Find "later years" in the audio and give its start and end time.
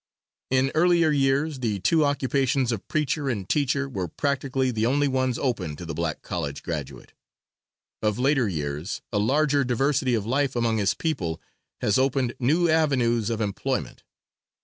8.17-9.03